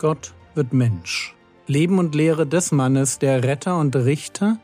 [0.00, 1.36] Gott wird Mensch.
[1.66, 4.58] Leben und Lehre des Mannes, der Retter und Richter,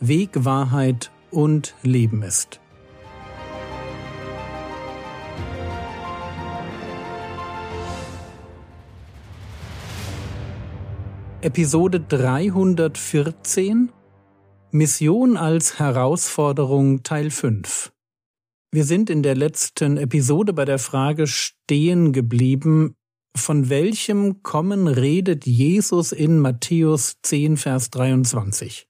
[0.00, 2.60] Weg, Wahrheit und Leben ist.
[11.42, 13.92] Episode 314
[14.70, 17.92] Mission als Herausforderung Teil 5
[18.72, 22.96] Wir sind in der letzten Episode bei der Frage stehen geblieben,
[23.36, 28.88] von welchem Kommen redet Jesus in Matthäus 10, Vers 23?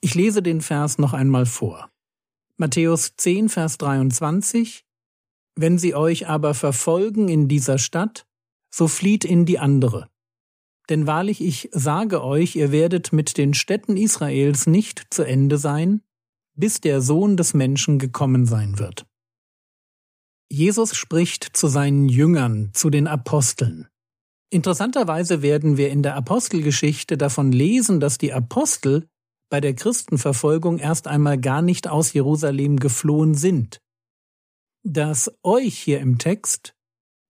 [0.00, 1.90] Ich lese den Vers noch einmal vor.
[2.56, 4.84] Matthäus 10, Vers 23
[5.56, 8.26] Wenn sie euch aber verfolgen in dieser Stadt,
[8.70, 10.08] so flieht in die andere.
[10.88, 16.02] Denn wahrlich ich sage euch, ihr werdet mit den Städten Israels nicht zu Ende sein,
[16.54, 19.06] bis der Sohn des Menschen gekommen sein wird.
[20.54, 23.88] Jesus spricht zu seinen Jüngern, zu den Aposteln.
[24.50, 29.08] Interessanterweise werden wir in der Apostelgeschichte davon lesen, dass die Apostel
[29.50, 33.80] bei der Christenverfolgung erst einmal gar nicht aus Jerusalem geflohen sind.
[34.84, 36.76] Das euch hier im Text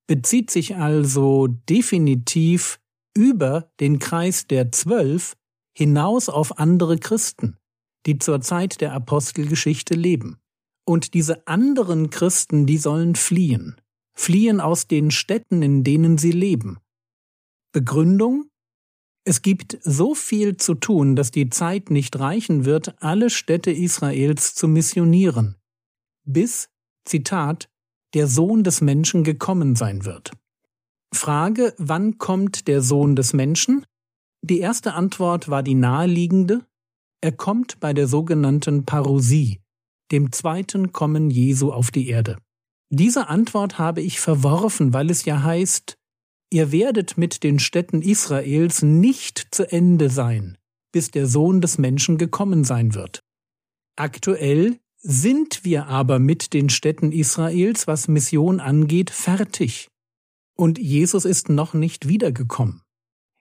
[0.06, 2.78] bezieht sich also definitiv
[3.16, 5.34] über den Kreis der Zwölf
[5.74, 7.56] hinaus auf andere Christen,
[8.04, 10.43] die zur Zeit der Apostelgeschichte leben.
[10.84, 13.80] Und diese anderen Christen, die sollen fliehen,
[14.14, 16.78] fliehen aus den Städten, in denen sie leben.
[17.72, 18.50] Begründung?
[19.26, 24.54] Es gibt so viel zu tun, dass die Zeit nicht reichen wird, alle Städte Israels
[24.54, 25.56] zu missionieren,
[26.24, 26.68] bis,
[27.06, 27.70] Zitat,
[28.12, 30.32] der Sohn des Menschen gekommen sein wird.
[31.12, 33.86] Frage, wann kommt der Sohn des Menschen?
[34.42, 36.66] Die erste Antwort war die naheliegende.
[37.22, 39.60] Er kommt bei der sogenannten Parousie,
[40.14, 42.38] dem zweiten Kommen Jesu auf die Erde.
[42.88, 45.96] Diese Antwort habe ich verworfen, weil es ja heißt,
[46.52, 50.56] ihr werdet mit den Städten Israels nicht zu Ende sein,
[50.92, 53.18] bis der Sohn des Menschen gekommen sein wird.
[53.96, 59.88] Aktuell sind wir aber mit den Städten Israels, was Mission angeht, fertig.
[60.56, 62.82] Und Jesus ist noch nicht wiedergekommen.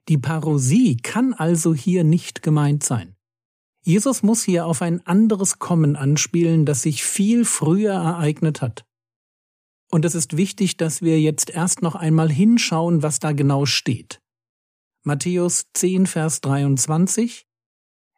[0.09, 3.12] Die Parosie kann also hier nicht gemeint sein.
[3.85, 8.85] Jesus muss hier auf ein anderes Kommen anspielen, das sich viel früher ereignet hat.
[9.91, 14.21] Und es ist wichtig, dass wir jetzt erst noch einmal hinschauen, was da genau steht.
[15.03, 17.45] Matthäus 10, Vers 23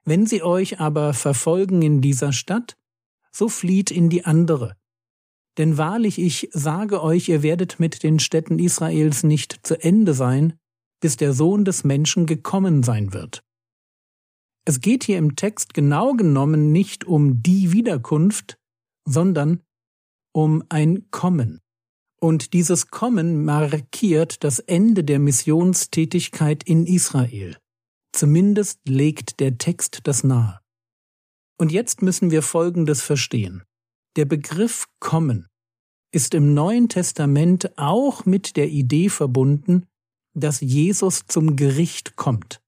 [0.04, 2.78] Wenn sie euch aber verfolgen in dieser Stadt,
[3.32, 4.78] so flieht in die andere.
[5.58, 10.54] Denn wahrlich ich sage euch, ihr werdet mit den Städten Israels nicht zu Ende sein,
[11.00, 13.45] bis der Sohn des Menschen gekommen sein wird.
[14.66, 18.58] Es geht hier im Text genau genommen nicht um die Wiederkunft,
[19.08, 19.62] sondern
[20.34, 21.62] um ein Kommen.
[22.20, 27.58] Und dieses Kommen markiert das Ende der Missionstätigkeit in Israel.
[28.12, 30.60] Zumindest legt der Text das nahe.
[31.60, 33.64] Und jetzt müssen wir Folgendes verstehen.
[34.16, 35.48] Der Begriff Kommen
[36.12, 39.86] ist im Neuen Testament auch mit der Idee verbunden,
[40.34, 42.62] dass Jesus zum Gericht kommt.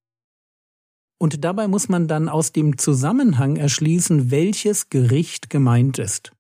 [1.20, 6.32] Und dabei muss man dann aus dem Zusammenhang erschließen, welches Gericht gemeint ist.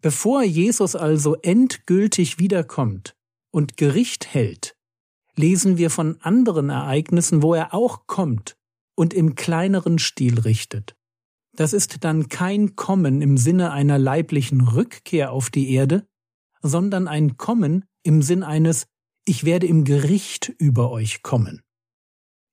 [0.00, 3.14] Bevor Jesus also endgültig wiederkommt
[3.52, 4.76] und Gericht hält,
[5.36, 8.56] lesen wir von anderen Ereignissen, wo er auch kommt
[8.96, 10.96] und im kleineren Stil richtet.
[11.54, 16.06] Das ist dann kein Kommen im Sinne einer leiblichen Rückkehr auf die Erde,
[16.62, 18.86] sondern ein Kommen im Sinn eines
[19.24, 21.62] Ich werde im Gericht über euch kommen.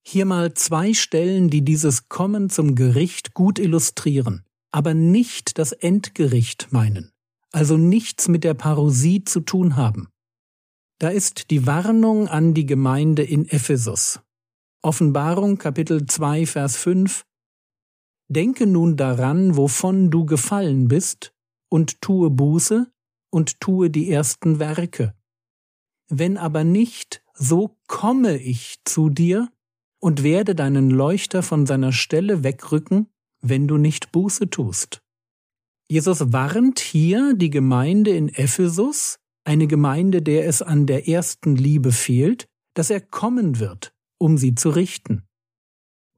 [0.01, 6.71] Hier mal zwei Stellen, die dieses Kommen zum Gericht gut illustrieren, aber nicht das Endgericht
[6.71, 7.11] meinen,
[7.51, 10.09] also nichts mit der Parosie zu tun haben.
[10.99, 14.19] Da ist die Warnung an die Gemeinde in Ephesus.
[14.81, 17.25] Offenbarung Kapitel 2 Vers 5
[18.29, 21.33] Denke nun daran, wovon du gefallen bist,
[21.69, 22.91] und tue Buße
[23.31, 25.13] und tue die ersten Werke.
[26.09, 29.49] Wenn aber nicht, so komme ich zu dir
[29.99, 33.07] und werde deinen Leuchter von seiner Stelle wegrücken,
[33.41, 35.01] wenn du nicht Buße tust.
[35.89, 41.91] Jesus warnt hier die Gemeinde in Ephesus, eine Gemeinde, der es an der ersten Liebe
[41.91, 45.23] fehlt, dass er kommen wird, um sie zu richten.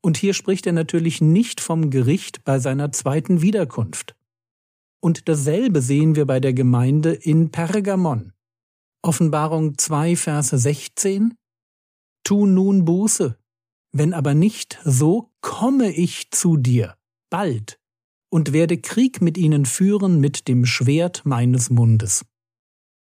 [0.04, 4.16] Und hier spricht er natürlich nicht vom Gericht bei seiner zweiten Wiederkunft.
[5.00, 8.33] Und dasselbe sehen wir bei der Gemeinde in Pergamon.
[9.04, 11.36] Offenbarung 2, Verse 16.
[12.24, 13.38] Tu nun Buße,
[13.92, 16.96] wenn aber nicht, so komme ich zu dir,
[17.30, 17.80] bald,
[18.30, 22.26] und werde Krieg mit ihnen führen mit dem Schwert meines Mundes.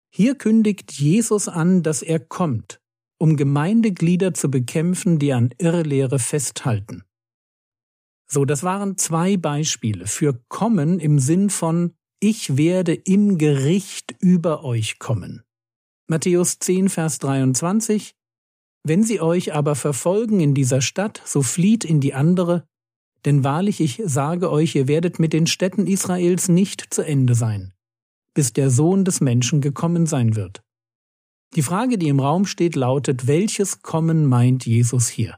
[0.10, 2.80] Hier kündigt Jesus an, dass er kommt,
[3.20, 7.04] um Gemeindeglieder zu bekämpfen, die an Irrlehre festhalten.
[8.30, 14.64] So, das waren zwei Beispiele für kommen im Sinn von ich werde im Gericht über
[14.64, 15.44] euch kommen.
[16.08, 18.17] Matthäus 10, Vers 23
[18.88, 22.64] Wenn sie euch aber verfolgen in dieser Stadt, so flieht in die andere,
[23.26, 27.74] denn wahrlich ich sage euch, ihr werdet mit den Städten Israels nicht zu Ende sein,
[28.34, 30.64] bis der Sohn des Menschen gekommen sein wird.
[31.58, 35.38] Die Frage, die im Raum steht, lautet, welches Kommen meint Jesus hier?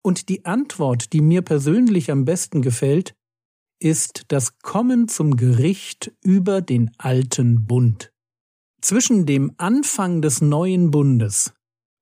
[0.00, 3.14] Und die Antwort, die mir persönlich am besten gefällt,
[3.78, 8.10] ist das Kommen zum Gericht über den alten Bund.
[8.80, 11.52] Zwischen dem Anfang des neuen Bundes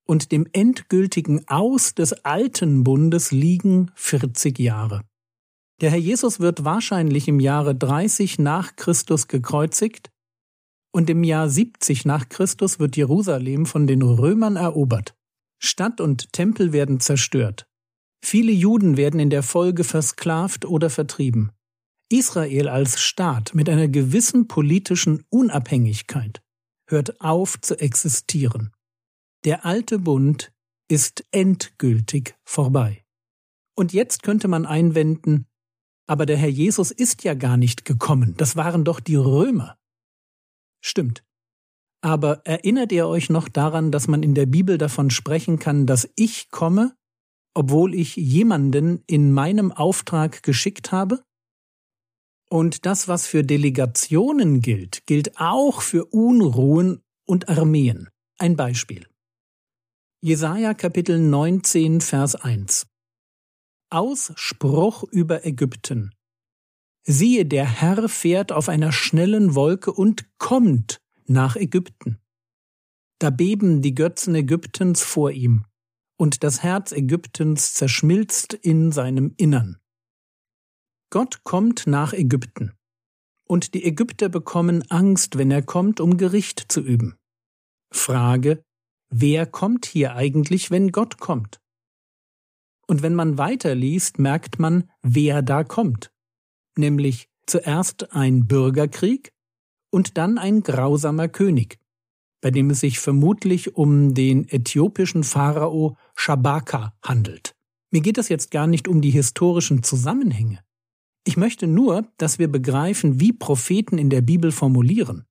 [0.09, 5.03] und dem endgültigen Aus des alten Bundes liegen 40 Jahre.
[5.81, 10.11] Der Herr Jesus wird wahrscheinlich im Jahre 30 nach Christus gekreuzigt
[10.93, 15.15] und im Jahr 70 nach Christus wird Jerusalem von den Römern erobert.
[15.61, 17.69] Stadt und Tempel werden zerstört.
[18.25, 21.53] Viele Juden werden in der Folge versklavt oder vertrieben.
[22.11, 26.41] Israel als Staat mit einer gewissen politischen Unabhängigkeit
[26.89, 28.73] hört auf zu existieren.
[29.45, 30.53] Der alte Bund
[30.89, 33.05] ist endgültig vorbei.
[33.77, 35.47] Und jetzt könnte man einwenden,
[36.09, 39.79] aber der Herr Jesus ist ja gar nicht gekommen, das waren doch die Römer.
[40.81, 41.25] Stimmt.
[42.01, 46.09] Aber erinnert ihr euch noch daran, dass man in der Bibel davon sprechen kann, dass
[46.17, 46.97] ich komme,
[47.55, 51.23] obwohl ich jemanden in meinem Auftrag geschickt habe?
[52.49, 58.09] Und das, was für Delegationen gilt, gilt auch für Unruhen und Armeen.
[58.39, 59.07] Ein Beispiel.
[60.21, 62.89] Jesaja Kapitel 19, Vers 1.
[63.89, 66.13] Ausspruch über Ägypten.
[67.05, 72.19] Siehe, der Herr fährt auf einer schnellen Wolke und kommt nach Ägypten.
[73.21, 75.67] Da beben die Götzen Ägyptens vor ihm,
[76.17, 79.79] und das Herz Ägyptens zerschmilzt in seinem Innern.
[81.11, 82.73] Gott kommt nach Ägypten,
[83.47, 87.17] und die Ägypter bekommen Angst, wenn er kommt, um Gericht zu üben.
[87.93, 88.65] Frage,
[89.11, 91.61] wer kommt hier eigentlich, wenn Gott kommt?
[92.87, 96.11] Und wenn man weiterliest, merkt man, wer da kommt
[96.79, 99.33] nämlich zuerst ein Bürgerkrieg
[99.91, 101.79] und dann ein grausamer König,
[102.41, 107.55] bei dem es sich vermutlich um den äthiopischen Pharao Shabaka handelt.
[107.91, 110.61] Mir geht es jetzt gar nicht um die historischen Zusammenhänge.
[111.27, 115.27] Ich möchte nur, dass wir begreifen, wie Propheten in der Bibel formulieren.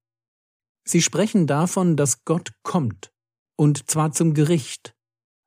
[0.84, 3.12] Sie sprechen davon, dass Gott kommt,
[3.58, 4.96] und zwar zum Gericht.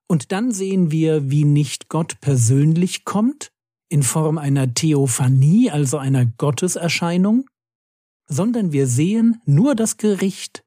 [0.06, 3.52] Und dann sehen wir, wie nicht Gott persönlich kommt,
[3.88, 7.48] in Form einer Theophanie, also einer Gotteserscheinung,
[8.26, 10.64] sondern wir sehen nur das Gericht.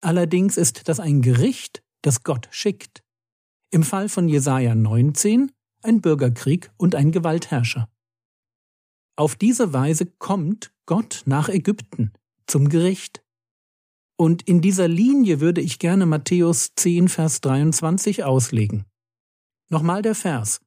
[0.00, 3.02] Allerdings ist das ein Gericht, das Gott schickt.
[3.70, 5.52] Im Fall von Jesaja 19
[5.82, 7.88] ein Bürgerkrieg und ein Gewaltherrscher.
[9.16, 12.12] Auf diese Weise kommt Gott nach Ägypten
[12.46, 13.21] zum Gericht.
[14.22, 18.84] Und in dieser Linie würde ich gerne Matthäus 10, Vers 23 auslegen.
[19.68, 20.60] Nochmal der Vers.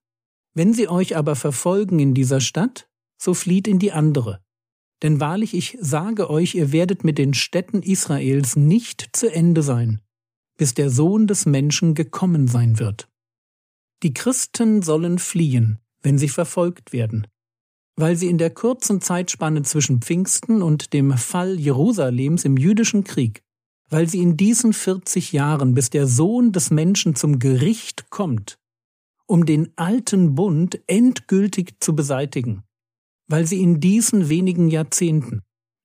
[0.53, 4.43] Wenn sie euch aber verfolgen in dieser Stadt, so flieht in die andere.
[5.03, 10.01] Denn wahrlich ich sage euch, ihr werdet mit den Städten Israels nicht zu Ende sein,
[10.57, 13.07] bis der Sohn des Menschen gekommen sein wird.
[14.03, 17.25] Die Christen sollen fliehen, wenn sie verfolgt werden,
[17.95, 23.44] weil sie in der kurzen Zeitspanne zwischen Pfingsten und dem Fall Jerusalems im jüdischen Krieg,
[23.89, 28.57] weil sie in diesen 40 Jahren, bis der Sohn des Menschen zum Gericht kommt,
[29.27, 32.63] um den alten Bund endgültig zu beseitigen,
[33.27, 35.41] weil sie in diesen wenigen Jahrzehnten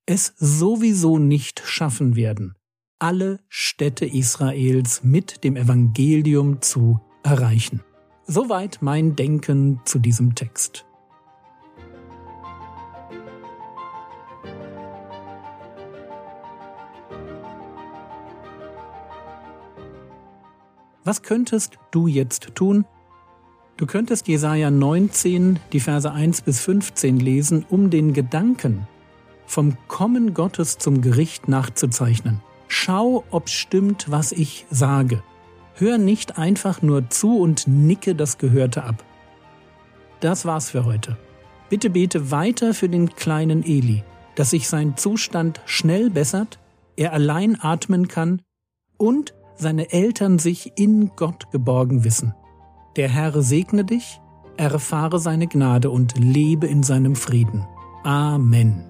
[0.07, 2.55] es sowieso nicht schaffen werden,
[2.99, 7.83] alle Städte Israels mit dem Evangelium zu erreichen.
[8.27, 10.85] Soweit mein Denken zu diesem Text.
[21.05, 22.85] Was könntest du jetzt tun,
[23.81, 28.87] Du könntest Jesaja 19, die Verse 1 bis 15 lesen, um den Gedanken
[29.47, 32.43] vom Kommen Gottes zum Gericht nachzuzeichnen.
[32.69, 35.23] Schau, ob stimmt, was ich sage.
[35.77, 39.03] Hör nicht einfach nur zu und nicke das Gehörte ab.
[40.21, 41.17] Das war's für heute.
[41.71, 44.05] Bitte bete weiter für den kleinen Eli,
[44.35, 46.59] dass sich sein Zustand schnell bessert,
[46.97, 48.43] er allein atmen kann
[48.99, 52.35] und seine Eltern sich in Gott geborgen wissen.
[52.97, 54.21] Der Herr segne dich,
[54.57, 57.67] erfahre seine Gnade und lebe in seinem Frieden.
[58.03, 58.90] Amen.